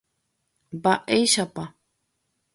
[0.75, 1.63] Mba'éichapa.